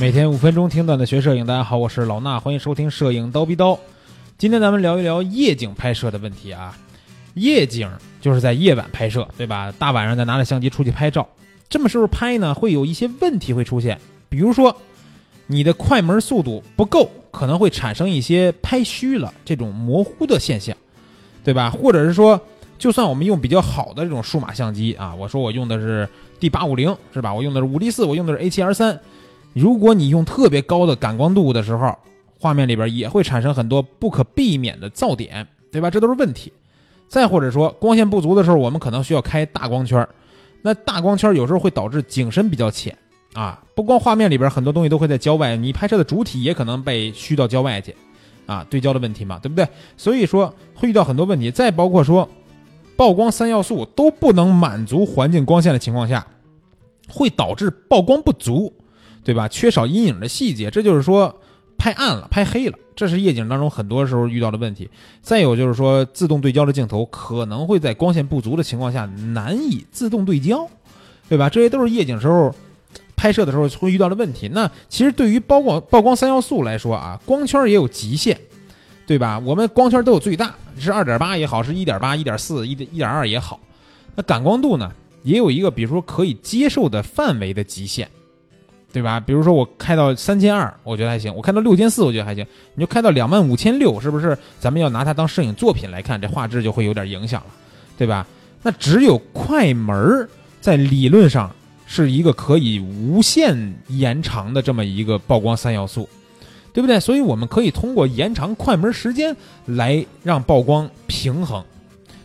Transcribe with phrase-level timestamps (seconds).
[0.00, 3.76] 每天五分钟听段子学摄影，大家好，我是老衲，欢迎收听摄影刀逼刀。
[4.38, 6.78] 今天咱们聊一聊夜景拍摄的问题啊。
[7.34, 9.74] 夜景就是在夜晚拍摄，对吧？
[9.76, 11.26] 大晚上再拿着相机出去拍照，
[11.68, 13.98] 这么时候拍呢，会有一些问题会出现，
[14.28, 14.76] 比如说
[15.48, 20.76] 你的快门速度不够，可能会产生一些拍虚了这种模糊的现象，
[21.42, 21.70] 对吧？
[21.70, 22.40] 或者是说，
[22.78, 26.08] 就算我们用比较好的这种数码相机啊，我说我用的是
[26.38, 27.34] D 八五零，是吧？
[27.34, 29.00] 我用的是五 D 四，我用的是 A 七 R 三。
[29.52, 31.96] 如果你用特别高的感光度的时候，
[32.38, 35.90] 画面里边也会产生很多不可避免的噪点，对吧？
[35.90, 36.52] 这都是问题。
[37.08, 40.06] 再或者说光线不足的时候，我们可能需要开大光圈，
[40.62, 42.96] 那大光圈有时候会导致景深比较浅
[43.32, 43.60] 啊。
[43.74, 47.96] 不光画面里边很多东西都会在焦外，你拍摄的主体也可能被虚到焦外去
[48.46, 49.66] 啊，对焦的问题嘛，对不对？
[49.96, 51.50] 所以说会遇到很多问题。
[51.50, 52.28] 再包括说
[52.96, 56.26] 曝光三要素都不能满足环境光线的情况下，
[57.08, 58.72] 会导致曝光不足。
[59.24, 59.46] 对吧？
[59.48, 61.40] 缺少阴影的细节，这就是说
[61.76, 64.88] 拍暗了、拍黑了，这是夜景当中很多时候遇到的问题。
[65.22, 70.68] 再有就是说，自动对焦的镜头可能会在光线不足的情况下难以自动对焦，
[71.28, 71.48] 对吧？
[71.48, 72.54] 这些都是夜景时候
[73.14, 74.48] 拍摄的时候会遇到的问题。
[74.48, 78.36] 那其实对于曝光曝光三要素来说啊，光圈也有极限，
[79.06, 79.38] 对吧？
[79.38, 83.60] 我们光圈都有最大，是二点八也好，是一点八、一点四、一点一点二也好。
[84.16, 84.90] 那感光度呢，
[85.22, 88.08] 也有一个比如说可以接受的范围的极限。
[88.90, 89.20] 对吧？
[89.20, 92.44] 比如说我开到三千二，我觉得还行；我开到六千四，我觉得还行。
[92.74, 94.36] 你就开到两万五千六，是不是？
[94.58, 97.46] 咱们要拿它当摄影作品来看，这画质就会有点影响了，
[97.98, 98.26] 对吧？
[98.62, 100.28] 那只有快门
[100.60, 101.54] 在理论上
[101.86, 106.08] 是一个可以无限延长的这么一个曝光三要素，
[106.72, 106.98] 对不对？
[106.98, 111.62] 所以我们可以通过延长快门时间来让曝光平衡。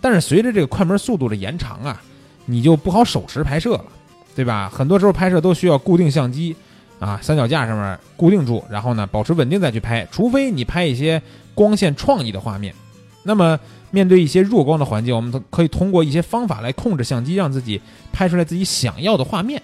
[0.00, 2.02] 但是随着这个快门速度的延长啊，
[2.44, 3.84] 你就不好手持拍摄了。
[4.36, 4.70] 对吧？
[4.72, 6.54] 很多时候拍摄都需要固定相机，
[7.00, 10.06] 啊，三脚架上面固定住，然后呢保持稳定再去拍。
[10.12, 11.20] 除非你拍一些
[11.54, 12.74] 光线创意的画面，
[13.22, 13.58] 那么
[13.90, 17.80] 面对一些弱光的环境，我们可以通过一些方法来控制相机，让自己
[18.12, 19.62] 拍出来自己想要的画面。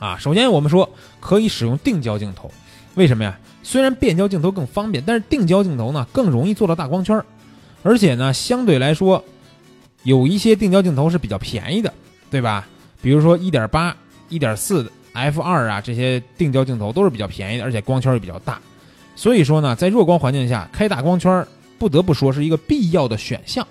[0.00, 0.88] 啊，首先我们说
[1.20, 2.50] 可以使用定焦镜头，
[2.94, 3.38] 为什么呀？
[3.62, 7.22] 虽然变焦镜头更方便，但是定焦镜头呢更容易做到大光圈，
[7.82, 9.22] 而且呢相对来说
[10.02, 11.92] 有一些定焦镜头是比较便宜的，
[12.30, 12.66] 对吧？
[13.04, 13.94] 比如说一点八、
[14.30, 18.58] 一点四 f 二啊，这些定焦镜头都是比较便宜的，而且光圈也比较大。
[19.14, 21.46] 所以说呢，在弱光环境下开大光圈，
[21.78, 23.64] 不得不说是一个必要的选项。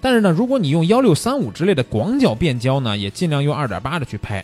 [0.00, 4.42] 但是呢，如果你用幺六三五之类的广角变焦呢，也尽量用二点八的去拍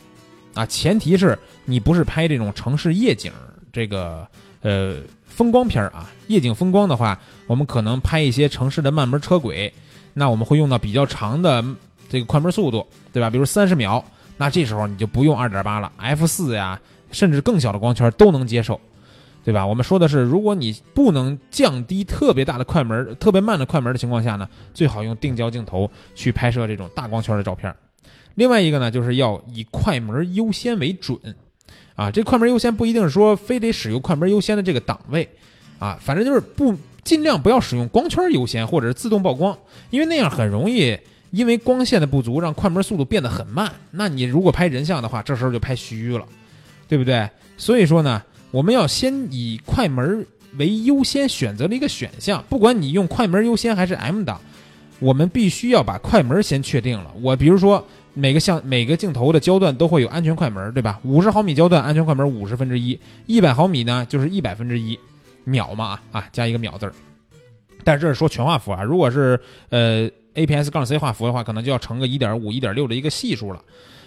[0.52, 0.66] 啊。
[0.66, 3.32] 前提是你不是拍这种城市夜景
[3.72, 4.28] 这个
[4.60, 6.10] 呃风光片啊。
[6.26, 9.72] 夜景风光的话，我们可能拍一些城市的慢门车轨，
[10.12, 11.64] 那我们会用到比较长的
[12.10, 13.30] 这个快门速度，对吧？
[13.30, 14.04] 比如三十秒。
[14.38, 18.80] 那这时候你就不用二点八了，f 四呀，甚至更小的光圈都能接受，
[19.44, 19.66] 对吧？
[19.66, 27.74] 我们说的是，如果你不能降低特别大的快门、特别慢的快门的情况下呢，最好用定焦镜头去拍摄这种大光圈的照片。
[28.36, 31.18] 另外一个呢，就是要以快门优先为准，
[31.96, 35.28] 啊，这快门优先不一定说非得使用快门优先的这个档位，
[35.80, 36.72] 啊，反正就是不
[37.02, 39.58] 尽量不要使用光圈优先或者是自动曝光，
[39.90, 40.96] 因为那样很容易。
[41.30, 43.70] 因为光线的不足，让快门速度变得很慢。
[43.90, 46.24] 那你如果拍人像的话，这时候就拍虚了，
[46.88, 47.28] 对不对？
[47.56, 52.42] 所以说呢，我们要先以快门为优先选择的一个选项。
[52.48, 54.40] 不管你用快门优先还是 M 档，
[54.98, 57.12] 我们必须要把快门先确定了。
[57.20, 60.98] 我比如说每个像每个镜头的焦段都会有安全快门，对吧？
[61.04, 64.98] 五十毫米焦段安全快门五十分之一，一百毫米呢就是一百分之一
[65.44, 66.92] 秒嘛啊，加一个秒字儿。
[67.84, 69.38] 但是这是说全画幅啊，如果是
[69.68, 70.10] 呃。
[70.34, 73.62] APS- 杠 C 画幅的话，可能就要乘个一点五、一点六的一个系数了。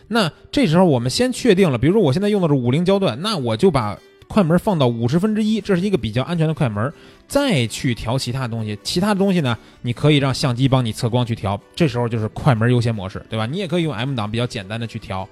[0.08, 6.92] 那这时候我们先确定了，比如说我现在用的是五零焦段，那我就把快门放到五十分之一，这是一个比较安全的快门，
[7.28, 8.78] 再去调其他东西。
[8.84, 13.46] 其他的东西呢，你可以让相机帮你测光去调，这时候就是快门优先模式，对吧？
[13.46, 15.28] 你也可以用 M 档比较简单的去调，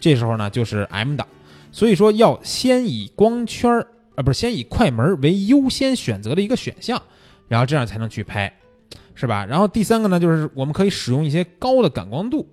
[0.00, 1.26] 这时候呢就是 M 档。
[1.72, 7.00] 所以说要先以光圈儿啊，不是先以快门为优先选择的一个选项，
[7.48, 8.52] 然后这样才能去拍。
[9.14, 9.46] 是吧？
[9.46, 12.46] 然后第三个呢，就是我们可以使用一些高的感光度。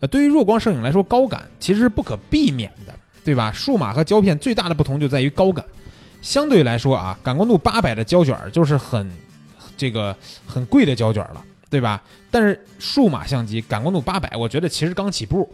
[0.00, 3.50] 呃，对于弱光摄影来说，高感其实是不可避免的，对吧？
[3.52, 5.64] 数码和胶片最大的不同就在于高感。
[6.20, 9.10] 相对来说啊，感光度八百的胶卷就是很
[9.76, 10.14] 这个
[10.46, 12.02] 很贵的胶卷了，对吧？
[12.30, 15.48] 但是数码相机感光度八百，我觉得其实刚起步，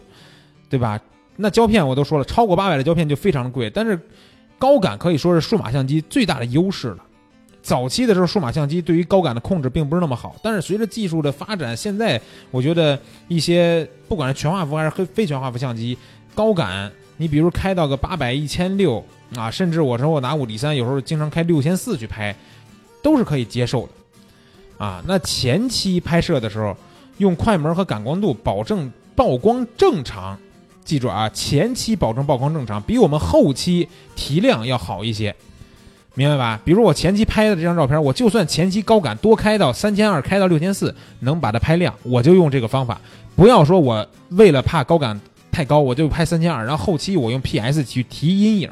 [0.69, 0.99] 对吧？
[1.35, 3.69] 那胶片我都说了，超过八百的胶片就非常的贵。
[3.69, 3.99] 但是
[4.59, 6.97] 高感可以说是数码相机最大的优势了。
[7.63, 12.19] 早期的时候，数码相机对于高感的控制并不是那么好，但是随着技术的发展，现在
[12.51, 12.99] 我觉得
[13.29, 15.97] 一些不管是全画幅还是非非全画幅相机，
[16.35, 19.01] 高感你比如开到个八百、一千六
[19.35, 22.35] 啊，甚至我说我拿五 D 三，有时候经常开六千四去拍，
[23.01, 25.01] 都是可以接受的啊。
[25.07, 26.75] 那前期拍摄的时候，
[27.19, 30.37] 用快门和感光度保证曝光正常，
[30.83, 33.87] 记住啊，前期保证曝光正常，比我们后期
[34.17, 35.33] 提亮要好一些。
[36.15, 36.59] 明白吧？
[36.63, 43.01] 比如我前期拍的这张照片，我就算前期高感多开到三千二，开到六千四，能把它拍亮，我就用这个方法。
[43.35, 45.19] 不要说我为了怕高感
[45.51, 48.69] 太高，我就拍三千二，然后后期我用 PS 去提阴影。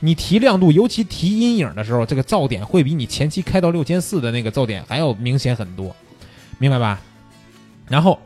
[0.00, 5.96] 你提亮度，尤其提阴影的时候，这个噪点会比你前期开到六千四的那个噪点还要明显很多，
[6.58, 7.00] 明白吧？
[7.88, 8.18] 然后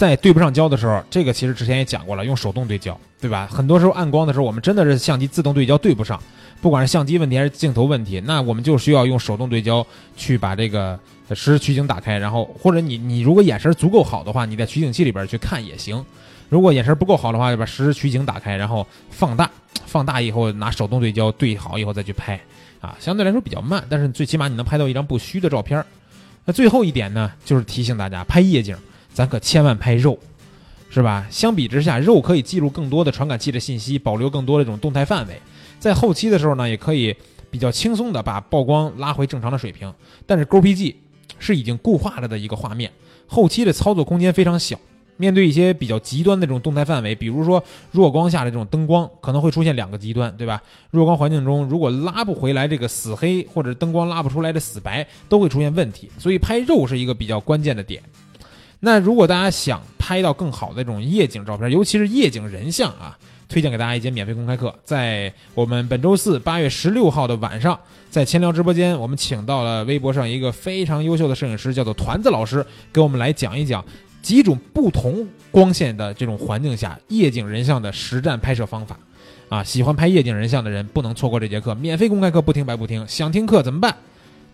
[0.00, 3.46] 在对不上焦的时候，这个其实之前也讲过了，用手动对焦，对吧？
[3.52, 6.18] 很多时候暗光的时候，我们真的是相机自动对焦对不上。
[6.62, 9.86] 不管是相机问题还是镜头问题，那我们就需要用手动对焦
[10.16, 10.98] 去把这个
[11.28, 16.02] 实时取景打开，然后或者你你如果眼神足够好的话，你在取景器里边去看也行。
[16.48, 19.50] 如果眼神不够好的话，就把实时取景打开，然后放大，
[19.84, 22.40] 放大以后拿手动对焦对好以后再去拍，
[22.80, 25.84] 啊，相对来说比较慢，但是最起码你能拍到一张不虚的照片。
[26.46, 28.74] 那最后一点呢，就是提醒大家，拍夜景
[29.12, 30.18] 咱可千万拍肉，
[30.88, 31.26] 是吧？
[31.30, 35.40] 相比之下，肉可以记录更多的传感器的信息，保留更多的这种动态范围。
[35.78, 37.14] 在后期的时候呢，也可以
[37.50, 39.92] 比较轻松的把曝光拉回正常的水平。
[40.26, 40.94] 但是 GoPG
[41.38, 42.90] 是已经固化了的一个画面，
[43.26, 44.78] 后期的操作空间非常小。
[45.16, 50.62] 面对一些比较极端的这种动态范围，比如说弱光下的这种灯光，可能会出现两个极端，对吧？
[50.90, 56.10] 弱光环境中，如果拉不回来这个死黑，或者灯光拉不出来的死白，都会出现问题。
[56.18, 58.02] 所以拍肉是一个比较关键的点。
[58.80, 63.16] 那如果大家想拍到更好的这种夜景照片，尤其是夜景人像啊。
[63.48, 67.76] 推荐给大家一节免费公开课，在我们本周四八月十六号的晚上，
[68.08, 73.84] 在千聊直播间，我们请到了微博上一个非常优秀的摄影师，叫做团子老师，给我们来讲一讲
[74.22, 78.96] 几种不同光线的这种环境下夜景人像的实战拍摄方法。
[79.48, 83.04] 啊，喜欢拍夜景人像的人不能错过这节课，免费公开课不听白不听。
[83.08, 83.96] 想听课怎么办？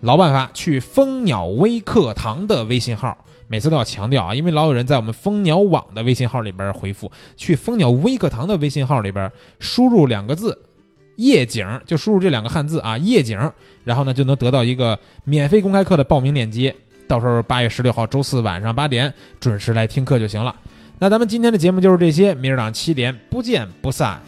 [0.00, 3.16] 老办法，去蜂鸟微课堂的微信号。
[3.48, 10.58] 每次都要强调啊，因为老有人在我们蜂鸟网的微信号里边回复，去蜂鸟微课堂的微信号里边输入两个字
[11.14, 13.38] “夜景”，就输入这两个汉字啊“夜景”，
[13.84, 16.74] 然后呢就能得到一个免费公开课的报名链接。
[17.06, 20.52] 到时候八月十六号周四晚上八点准时来听课就行了。
[20.98, 24.20] 那咱们今天的节目就是这些，明儿早上七点不见不散。